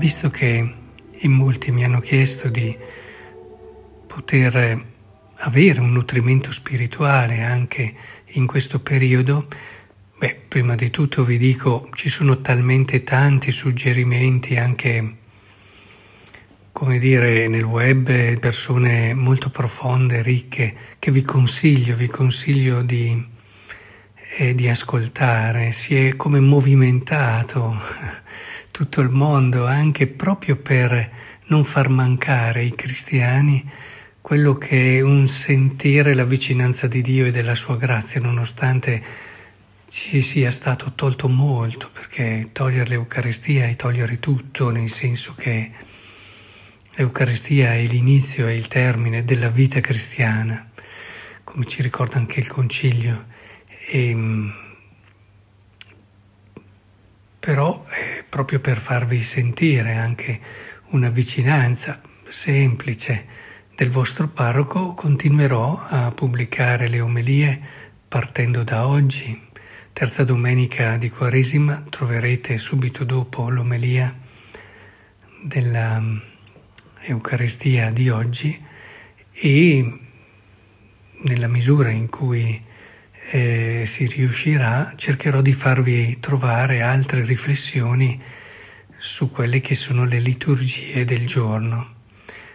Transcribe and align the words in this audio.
visto 0.00 0.30
che 0.30 0.74
in 1.10 1.30
molti 1.30 1.70
mi 1.70 1.84
hanno 1.84 2.00
chiesto 2.00 2.48
di 2.48 2.74
poter 4.06 4.82
avere 5.34 5.80
un 5.80 5.92
nutrimento 5.92 6.50
spirituale 6.52 7.42
anche 7.42 7.94
in 8.28 8.46
questo 8.46 8.80
periodo, 8.80 9.46
beh, 10.18 10.40
prima 10.48 10.74
di 10.74 10.88
tutto 10.88 11.22
vi 11.22 11.36
dico, 11.36 11.90
ci 11.92 12.08
sono 12.08 12.40
talmente 12.40 13.04
tanti 13.04 13.50
suggerimenti 13.50 14.56
anche 14.56 15.16
come 16.72 16.96
dire, 16.96 17.46
nel 17.48 17.64
web 17.64 18.38
persone 18.38 19.12
molto 19.12 19.50
profonde, 19.50 20.22
ricche, 20.22 20.74
che 20.98 21.10
vi 21.10 21.20
consiglio, 21.20 21.94
vi 21.94 22.06
consiglio 22.06 22.80
di, 22.80 23.22
eh, 24.38 24.54
di 24.54 24.66
ascoltare. 24.66 25.72
Si 25.72 25.94
è 25.94 26.16
come 26.16 26.40
movimentato 26.40 27.76
tutto 28.80 29.02
il 29.02 29.10
mondo 29.10 29.66
anche 29.66 30.06
proprio 30.06 30.56
per 30.56 31.10
non 31.48 31.64
far 31.64 31.90
mancare 31.90 32.60
ai 32.60 32.74
cristiani 32.74 33.68
quello 34.22 34.56
che 34.56 34.96
è 34.96 35.00
un 35.02 35.28
sentire 35.28 36.14
la 36.14 36.24
vicinanza 36.24 36.86
di 36.86 37.02
Dio 37.02 37.26
e 37.26 37.30
della 37.30 37.54
sua 37.54 37.76
grazia, 37.76 38.22
nonostante 38.22 39.02
ci 39.86 40.22
sia 40.22 40.50
stato 40.50 40.94
tolto 40.94 41.28
molto, 41.28 41.90
perché 41.92 42.48
togliere 42.52 42.88
l'Eucaristia 42.88 43.66
è 43.66 43.76
togliere 43.76 44.18
tutto, 44.18 44.70
nel 44.70 44.88
senso 44.88 45.34
che 45.36 45.72
L'Eucaristia 46.94 47.74
è 47.74 47.82
l'inizio 47.84 48.46
e 48.46 48.54
il 48.54 48.66
termine 48.66 49.24
della 49.24 49.48
vita 49.48 49.80
cristiana, 49.80 50.70
come 51.44 51.64
ci 51.64 51.82
ricorda 51.82 52.16
anche 52.16 52.40
il 52.40 52.48
Concilio. 52.48 53.26
E, 53.88 54.08
ehm, 54.08 54.52
però 57.40 57.82
è 57.84 58.19
proprio 58.30 58.60
per 58.60 58.78
farvi 58.78 59.20
sentire 59.20 59.96
anche 59.96 60.40
una 60.90 61.10
vicinanza 61.10 62.00
semplice 62.28 63.26
del 63.74 63.90
vostro 63.90 64.28
parroco, 64.28 64.94
continuerò 64.94 65.84
a 65.84 66.12
pubblicare 66.12 66.88
le 66.88 67.00
omelie 67.00 67.60
partendo 68.06 68.62
da 68.62 68.86
oggi. 68.86 69.48
Terza 69.92 70.22
domenica 70.22 70.96
di 70.96 71.10
Quaresima 71.10 71.84
troverete 71.90 72.56
subito 72.56 73.04
dopo 73.04 73.50
l'omelia 73.50 74.16
della 75.42 76.00
Eucaristia 77.00 77.90
di 77.90 78.10
oggi 78.10 78.62
e 79.32 79.98
nella 81.22 81.48
misura 81.48 81.90
in 81.90 82.08
cui 82.08 82.62
eh, 83.32 83.84
si 83.86 84.06
riuscirà 84.06 84.94
cercherò 84.96 85.40
di 85.40 85.52
farvi 85.52 86.18
trovare 86.18 86.82
altre 86.82 87.24
riflessioni 87.24 88.20
su 88.96 89.30
quelle 89.30 89.60
che 89.60 89.74
sono 89.74 90.04
le 90.04 90.18
liturgie 90.18 91.04
del 91.04 91.26
giorno, 91.26 91.94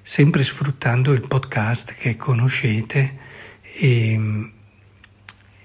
sempre 0.00 0.44
sfruttando 0.44 1.12
il 1.12 1.26
podcast 1.26 1.94
che 1.94 2.16
conoscete 2.16 3.18
e, 3.62 4.50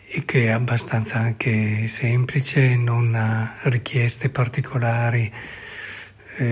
e 0.07 0.25
che 0.25 0.45
è 0.45 0.49
abbastanza 0.49 1.19
anche 1.19 1.87
semplice, 1.87 2.75
non 2.75 3.13
ha 3.13 3.57
richieste 3.63 4.29
particolari. 4.29 5.31
Eh, 6.37 6.43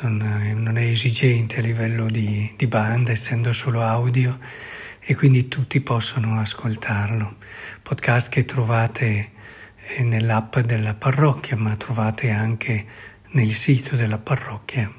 non 0.00 0.52
non 0.56 0.76
è 0.76 0.82
esigente 0.82 1.58
a 1.58 1.62
livello 1.62 2.10
di, 2.10 2.52
di 2.56 2.66
banda, 2.66 3.12
essendo 3.12 3.52
solo 3.52 3.82
audio 3.82 4.38
e 5.06 5.14
quindi 5.14 5.48
tutti 5.48 5.80
possono 5.82 6.40
ascoltarlo. 6.40 7.36
Podcast 7.82 8.30
che 8.30 8.46
trovate 8.46 9.32
eh, 9.96 10.02
nell'app 10.02 10.58
della 10.60 10.94
parrocchia, 10.94 11.56
ma 11.56 11.76
trovate 11.76 12.30
anche 12.30 12.86
nel 13.32 13.52
sito 13.52 13.96
della 13.96 14.16
parrocchia. 14.16 14.90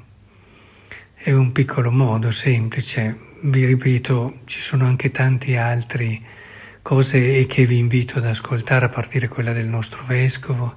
È 1.12 1.32
un 1.32 1.50
piccolo 1.50 1.90
modo 1.90 2.30
semplice, 2.30 3.18
vi 3.42 3.64
ripeto, 3.64 4.42
ci 4.44 4.60
sono 4.60 4.86
anche 4.86 5.10
tanti 5.10 5.56
altri 5.56 6.24
cose 6.82 7.44
che 7.46 7.66
vi 7.66 7.78
invito 7.78 8.18
ad 8.18 8.26
ascoltare, 8.26 8.84
a 8.84 8.90
partire 8.90 9.26
quella 9.26 9.52
del 9.52 9.66
nostro 9.66 10.04
vescovo, 10.04 10.76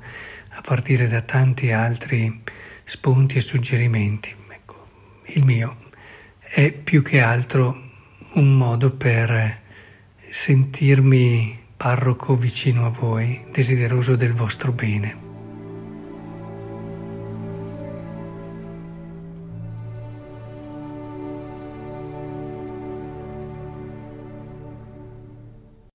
a 0.50 0.62
partire 0.62 1.08
da 1.08 1.22
tanti 1.22 1.72
altri 1.72 2.42
spunti 2.84 3.38
e 3.38 3.42
suggerimenti. 3.42 4.34
Ecco, 4.50 4.88
il 5.26 5.46
mio 5.46 5.78
è 6.40 6.72
più 6.72 7.04
che 7.04 7.22
altro 7.22 7.89
un 8.34 8.56
modo 8.56 8.92
per 8.92 9.60
sentirmi 10.30 11.58
parroco 11.76 12.36
vicino 12.36 12.86
a 12.86 12.90
voi, 12.90 13.46
desideroso 13.52 14.16
del 14.16 14.34
vostro 14.34 14.72
bene. 14.72 15.29